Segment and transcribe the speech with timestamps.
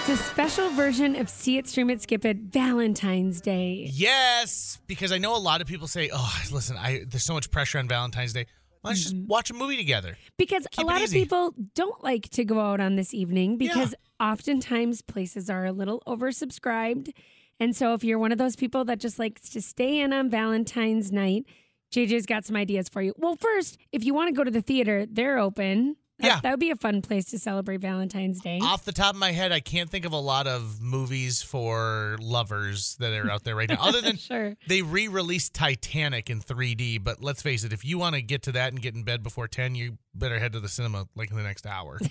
[0.00, 3.86] It's a special version of See It, Stream It, Skip It Valentine's Day.
[3.92, 7.50] Yes, because I know a lot of people say, "Oh, listen, I there's so much
[7.50, 8.46] pressure on Valentine's Day.
[8.82, 9.26] Let's just mm-hmm.
[9.26, 12.80] watch a movie together." Because Keep a lot of people don't like to go out
[12.80, 17.12] on this evening because oftentimes places are a little oversubscribed.
[17.60, 20.30] And so if you're one of those people that just likes to stay in on
[20.30, 21.44] Valentine's night,
[21.92, 23.12] JJ's got some ideas for you.
[23.18, 25.96] Well, first, if you want to go to the theater, they're open.
[26.20, 26.40] That, Yeah.
[26.42, 28.58] that would be a fun place to celebrate Valentine's Day.
[28.62, 32.16] Off the top of my head, I can't think of a lot of movies for
[32.20, 33.78] lovers that are out there right now.
[33.80, 34.56] Other than sure.
[34.68, 38.52] they re-released Titanic in 3D, but let's face it, if you want to get to
[38.52, 41.36] that and get in bed before 10, you better head to the cinema like in
[41.36, 41.98] the next hour.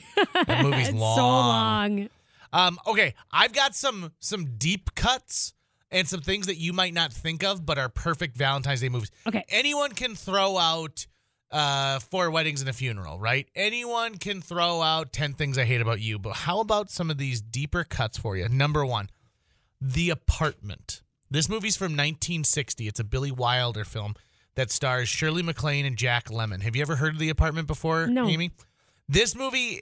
[0.48, 1.18] That movie's it's long.
[1.18, 2.10] so long.
[2.54, 5.54] Um, okay, I've got some some deep cuts
[5.92, 9.12] and some things that you might not think of, but are perfect Valentine's Day movies.
[9.28, 9.44] Okay.
[9.50, 11.06] Anyone can throw out
[11.52, 13.48] uh, Four Weddings and a Funeral, right?
[13.56, 17.18] Anyone can throw out 10 Things I Hate About You, but how about some of
[17.18, 18.48] these deeper cuts for you?
[18.50, 19.10] Number one,
[19.82, 21.02] The Apartment.
[21.32, 22.88] This movie's from 1960.
[22.88, 24.16] It's a Billy Wilder film
[24.56, 26.62] that stars Shirley MacLaine and Jack Lemmon.
[26.64, 28.28] Have you ever heard of The Apartment before, No.
[28.28, 28.52] Amy?
[29.08, 29.82] This movie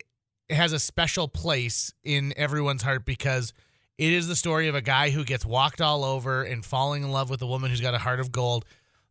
[0.49, 3.53] has a special place in everyone's heart because
[3.97, 7.11] it is the story of a guy who gets walked all over and falling in
[7.11, 8.63] love with a woman who's got a heart of gold.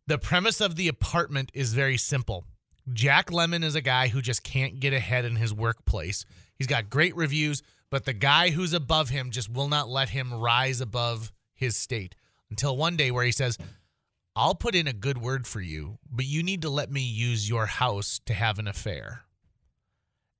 [0.07, 2.45] The premise of the apartment is very simple.
[2.93, 6.25] Jack Lemmon is a guy who just can't get ahead in his workplace.
[6.55, 10.33] He's got great reviews, but the guy who's above him just will not let him
[10.33, 12.15] rise above his state
[12.49, 13.57] until one day where he says,
[14.33, 17.49] I'll put in a good word for you, but you need to let me use
[17.49, 19.23] your house to have an affair.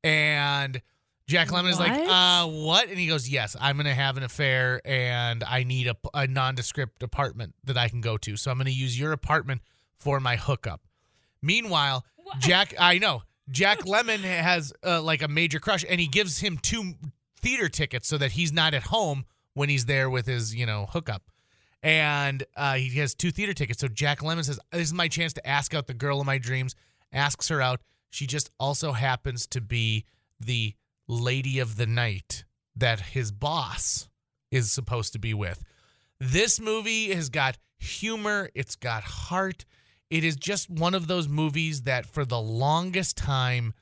[0.02, 0.82] And
[1.28, 2.08] Jack Lemmon is like, What?
[2.10, 2.90] uh, what?
[2.90, 6.26] And he goes, yes, I'm going to have an affair and I need a, a
[6.26, 8.38] nondescript apartment that I can go to.
[8.38, 9.62] So I'm going to use your apartment
[10.00, 10.82] for my hookup.
[11.42, 12.06] Meanwhile,
[12.40, 16.58] Jack, I know, Jack Lemmon has uh, like a major crush and he gives him
[16.58, 16.94] two
[17.42, 20.88] theater tickets so that he's not at home when he's there with his, you know,
[20.90, 21.24] hookup.
[21.84, 23.82] And uh, he has two theater tickets.
[23.82, 26.38] So Jack Lemmon says, This is my chance to ask out the girl of my
[26.38, 26.74] dreams,
[27.12, 27.82] asks her out.
[28.10, 30.06] She just also happens to be
[30.40, 30.74] the
[31.08, 32.44] lady of the night
[32.76, 34.10] that his boss
[34.52, 35.64] is supposed to be with.
[36.20, 39.66] This movie has got humor, it's got heart.
[40.10, 43.74] It is just one of those movies that for the longest time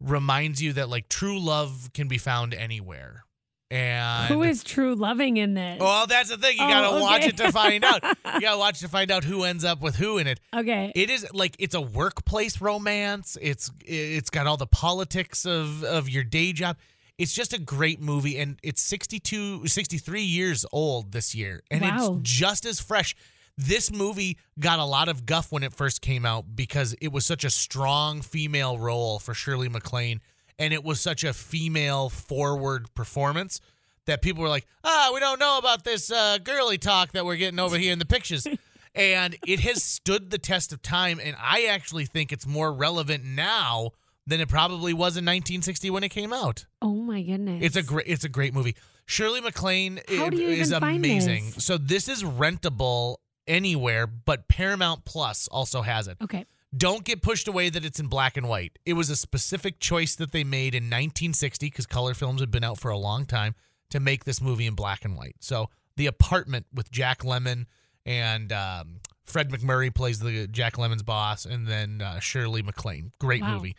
[0.00, 3.24] reminds you that like true love can be found anywhere.
[3.70, 5.78] And Who is true loving in this?
[5.80, 6.56] well, that's the thing.
[6.58, 8.02] You Oh, gotta watch it to find out.
[8.34, 10.40] You gotta watch to find out who ends up with who in it.
[10.54, 10.92] okay.
[10.94, 13.36] It is like it's a workplace romance.
[13.40, 16.76] It's it's got all the politics of of your day job.
[17.18, 22.18] It's just a great movie and it's 62 63 years old this year and Wow.
[22.20, 23.14] it's just as fresh.
[23.58, 27.26] This movie got a lot of guff when it first came out because it was
[27.26, 30.20] such a strong female role for Shirley MacLaine
[30.60, 33.60] and it was such a female forward performance
[34.06, 37.36] that people were like, "Ah, we don't know about this uh, girly talk that we're
[37.36, 38.46] getting over here in the pictures."
[38.94, 43.24] and it has stood the test of time and I actually think it's more relevant
[43.24, 43.90] now
[44.26, 46.66] than it probably was in 1960 when it came out.
[46.82, 47.62] oh my goodness.
[47.64, 48.74] It's a great it's a great movie.
[49.06, 51.52] Shirley MacLaine How i- do you is amazing.
[51.54, 51.64] this?
[51.64, 53.16] So this is rentable
[53.46, 56.16] anywhere, but Paramount Plus also has it.
[56.22, 56.44] okay.
[56.76, 58.78] Don't get pushed away that it's in black and white.
[58.86, 62.62] It was a specific choice that they made in 1960 because color films had been
[62.64, 63.54] out for a long time
[63.90, 65.34] to make this movie in black and white.
[65.40, 65.66] So
[65.96, 67.66] The Apartment with Jack Lemmon
[68.06, 73.12] and um, Fred MacMurray plays the Jack Lemmon's boss, and then uh, Shirley MacLaine.
[73.18, 73.54] Great Wow.
[73.56, 73.74] movie.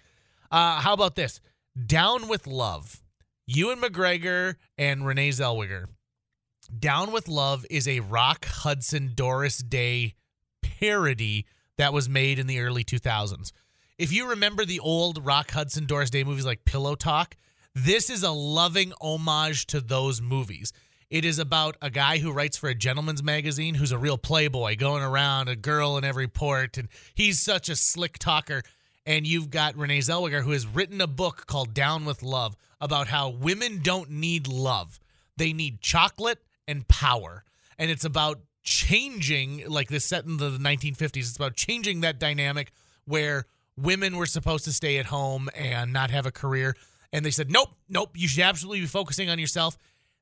[0.52, 1.40] Uh, how about this?
[1.86, 3.02] Down with Love.
[3.48, 5.86] Ewan McGregor and Renee Zellweger.
[6.78, 10.16] Down with Love is a Rock Hudson Doris Day
[10.62, 11.46] parody
[11.82, 13.52] that was made in the early 2000s.
[13.98, 17.36] If you remember the old Rock Hudson Doris Day movies like Pillow Talk,
[17.74, 20.74] this is a loving homage to those movies.
[21.10, 24.76] It is about a guy who writes for a gentleman's magazine who's a real playboy
[24.76, 28.62] going around a girl in every port and he's such a slick talker
[29.08, 33.08] and you've got Renee Zellweger who has written a book called Down with Love about
[33.08, 35.00] how women don't need love.
[35.36, 37.44] They need chocolate and power.
[37.80, 41.18] And it's about changing like this set in the 1950s.
[41.18, 42.72] It's about changing that dynamic
[43.06, 43.46] where
[43.78, 46.76] women were supposed to stay at home and not have a career
[47.14, 49.78] and they said, "Nope, nope, you should absolutely be focusing on yourself."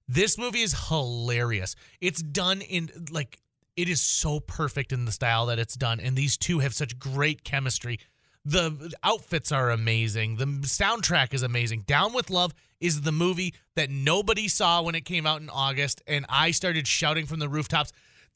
[0.07, 1.75] This movie is hilarious.
[2.01, 3.39] It's done in like
[3.75, 6.97] it is so perfect in the style that it's done and these two have such
[6.99, 7.99] great chemistry.
[8.43, 10.37] The outfits are amazing.
[10.37, 11.81] The soundtrack is amazing.
[11.81, 16.01] Down with Love is the movie that nobody saw when it came out in August
[16.07, 17.91] and I started shouting from the rooftops,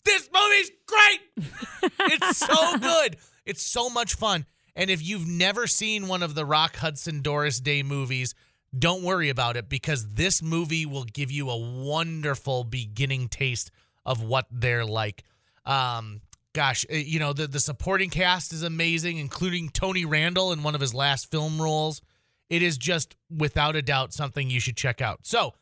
[0.06, 3.18] "This movie's great!" it's so good.
[3.46, 4.46] It's so much fun.
[4.76, 8.34] And if you've never seen one of the Rock Hudson Doris Day movies,
[8.78, 13.70] don't worry about it because this movie will give you a wonderful beginning taste
[14.06, 15.24] of what they're like.
[15.66, 16.22] Um,
[16.54, 20.76] gosh, uh, you know the the supporting cast is amazing, including Tony Randall in one
[20.76, 22.02] of his last film roles.
[22.50, 25.20] It is just without a doubt something you should check out.
[25.24, 25.54] So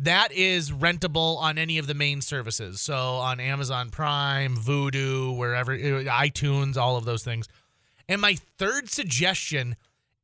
[0.00, 2.80] that is rentable on any of the main services.
[2.80, 7.48] So on Amazon Prime, Vudu, wherever, uh, iTunes, all of those things.
[8.08, 9.76] And my third suggestion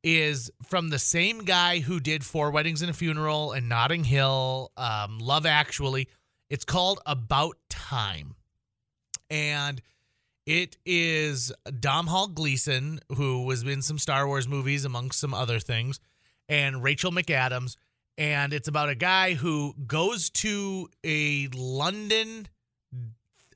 [0.03, 4.71] is from the same guy who did Four Weddings and a Funeral and Notting Hill,
[4.77, 6.07] um, Love Actually.
[6.49, 8.35] It's called About Time.
[9.29, 9.81] And
[10.47, 15.99] it is Domhnall Gleeson, who was in some Star Wars movies, amongst some other things,
[16.49, 17.75] and Rachel McAdams.
[18.17, 22.47] And it's about a guy who goes to a London,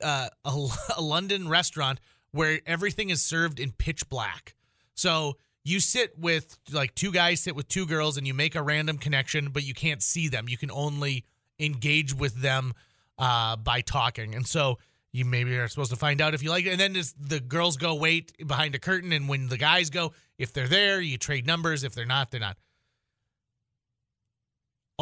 [0.00, 2.00] uh, a, a London restaurant
[2.30, 4.54] where everything is served in pitch black.
[4.94, 8.62] So you sit with like two guys sit with two girls and you make a
[8.62, 10.48] random connection, but you can't see them.
[10.48, 11.24] You can only
[11.58, 12.72] engage with them
[13.18, 14.34] uh, by talking.
[14.34, 14.78] And so
[15.12, 16.70] you maybe are supposed to find out if you like it.
[16.70, 19.12] And then the girls go wait behind a curtain.
[19.12, 21.84] And when the guys go, if they're there, you trade numbers.
[21.84, 22.56] If they're not, they're not.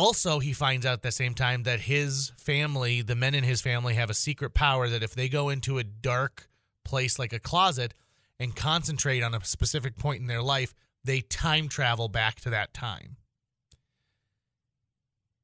[0.01, 3.61] Also, he finds out at the same time that his family, the men in his
[3.61, 6.49] family, have a secret power that if they go into a dark
[6.87, 7.93] place like a closet
[8.39, 10.73] and concentrate on a specific point in their life,
[11.05, 13.19] they time travel back to that time.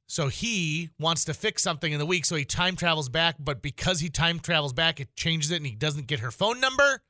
[0.06, 3.36] So he wants to fix something in the week, so he time travels back.
[3.38, 6.60] But because he time travels back, it changes it, and he doesn't get her phone
[6.60, 7.02] number.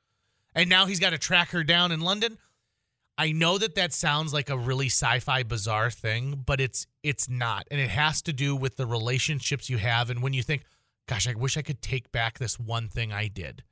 [0.53, 2.39] And now he's got to track her down in London.
[3.17, 7.67] I know that that sounds like a really sci-fi bizarre thing, but it's it's not,
[7.71, 10.09] and it has to do with the relationships you have.
[10.09, 10.63] And when you think,
[11.07, 13.63] "Gosh, I wish I could take back this one thing I did.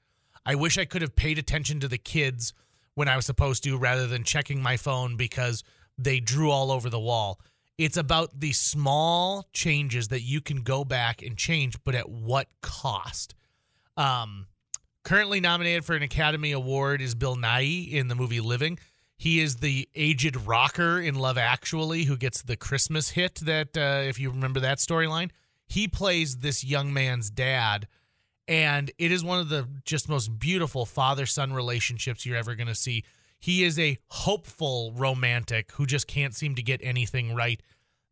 [0.46, 2.54] I wish I could have paid attention to the kids
[2.96, 5.64] when I was supposed to, rather than checking my phone because
[5.98, 7.40] they drew all over the wall."
[7.78, 12.48] It's about the small changes that you can go back and change, but at what
[12.62, 13.36] cost?
[13.98, 14.48] Um,
[15.04, 18.80] currently nominated for an Academy Award is Bill Nighy in the movie Living.
[19.26, 24.04] He is the aged rocker in Love Actually who gets the Christmas hit that, uh,
[24.08, 25.32] if you remember that storyline,
[25.66, 27.88] he plays this young man's dad.
[28.48, 32.68] And it is one of the just most beautiful father son relationships you're ever going
[32.68, 33.04] to see.
[33.40, 37.60] He is a hopeful romantic who just can't seem to get anything right.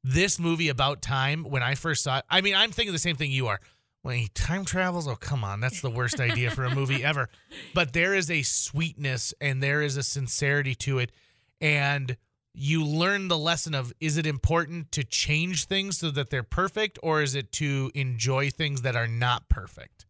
[0.03, 3.17] This movie about time, when I first saw it, I mean, I'm thinking the same
[3.17, 3.59] thing you are.
[4.03, 7.29] When he time travels, oh come on, that's the worst idea for a movie ever.
[7.73, 11.11] But there is a sweetness and there is a sincerity to it,
[11.61, 12.17] and
[12.53, 16.99] you learn the lesson of is it important to change things so that they're perfect,
[17.01, 20.05] or is it to enjoy things that are not perfect?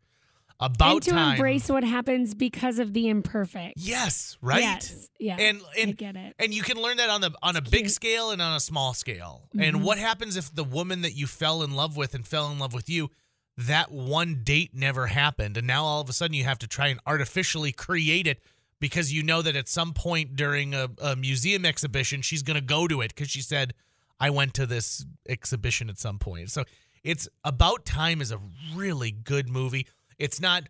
[0.60, 1.32] About and to time.
[1.36, 3.74] embrace what happens because of the imperfect.
[3.78, 4.62] Yes, right.
[4.62, 5.10] Yes.
[5.20, 5.36] Yeah.
[5.40, 6.36] And and I get it.
[6.40, 7.92] and you can learn that on the on a big Cute.
[7.92, 9.50] scale and on a small scale.
[9.56, 9.68] Mhm.
[9.68, 12.60] And what happens if the woman that you fell in love with and fell in
[12.60, 13.10] love with you,
[13.58, 16.88] that one date never happened, and now all of a sudden you have to try
[16.88, 18.42] and artificially create it
[18.80, 22.62] because you know that at some point during a, a museum exhibition she's going to
[22.62, 23.74] go to it because she said,
[24.20, 26.64] "I went to this exhibition at some point." So
[27.04, 28.40] it's about time is a
[28.76, 29.88] really good movie.
[30.18, 30.64] It's not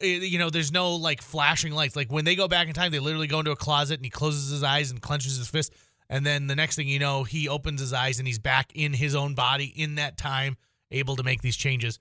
[0.00, 1.96] eh, you know, there's no like flashing lights.
[1.96, 4.10] Like when they go back in time, they literally go into a closet and he
[4.10, 5.72] closes his eyes and clenches his fist.
[6.08, 8.92] And then the next thing you know, he opens his eyes and he's back in
[8.92, 10.56] his own body in that time,
[10.90, 11.98] able to make these changes.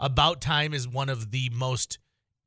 [0.00, 1.98] About Time is one of the most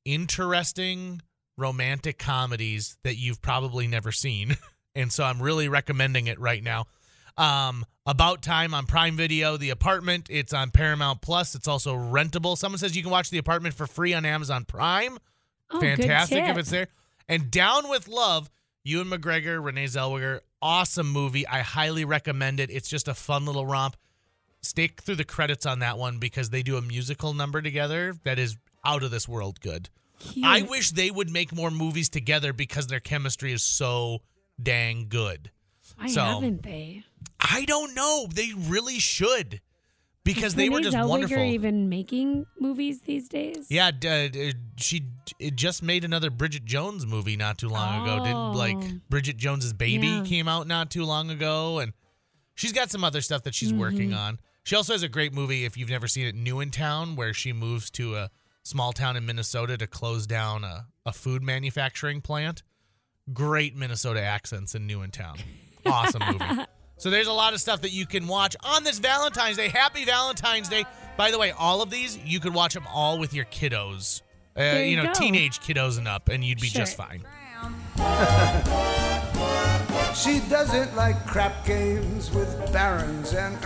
[0.05, 1.21] interesting
[1.57, 4.57] romantic comedies that you've probably never seen.
[4.93, 6.85] And so I'm really recommending it right now.
[7.37, 11.55] Um, About Time on Prime Video, The Apartment, it's on Paramount Plus.
[11.55, 12.57] It's also rentable.
[12.57, 15.17] Someone says you can watch The Apartment for free on Amazon Prime.
[15.69, 16.87] Oh, Fantastic if it's there.
[17.29, 18.49] And Down with Love,
[18.83, 21.47] Ewan McGregor, Renee Zellweger, awesome movie.
[21.47, 22.69] I highly recommend it.
[22.69, 23.95] It's just a fun little romp.
[24.63, 28.37] Stick through the credits on that one because they do a musical number together that
[28.37, 29.89] is out of this world good.
[30.19, 30.45] Cute.
[30.45, 34.19] I wish they would make more movies together because their chemistry is so
[34.61, 35.49] dang good.
[35.97, 37.03] Why so- haven't they?
[37.39, 38.27] I don't know.
[38.31, 39.61] They really should
[40.23, 41.39] because they were just Zellweger wonderful.
[41.39, 43.65] even making movies these days?
[43.69, 44.27] Yeah, uh,
[44.77, 45.05] she
[45.39, 48.23] it just made another Bridget Jones movie not too long ago.
[48.23, 48.51] Did Oh.
[48.51, 48.77] like
[49.09, 50.23] Bridget Jones's Baby Yeah.
[50.23, 51.93] came out not too long ago, and
[52.53, 54.19] she's got some other stuff that she's working Mm-hmm.
[54.19, 54.39] on.
[54.63, 57.33] She also has a great movie if you've never seen it, New in Town, where
[57.33, 58.29] she moves to a
[58.63, 62.63] small town in Minnesota to close down a, a food manufacturing plant.
[63.33, 65.37] Great Minnesota accents in New in Town.
[65.85, 66.65] Awesome movie.
[66.97, 69.69] So there's a lot of stuff that you can watch on this Valentine's Day.
[69.69, 70.85] Happy Valentine's Day.
[71.17, 74.21] By the way, all of these, you could watch them all with your kiddos.
[74.55, 75.13] Uh, you you know, go.
[75.13, 77.23] teenage kiddos and up, and you'd be just fine.
[80.13, 83.61] She doesn't like crap games with barons and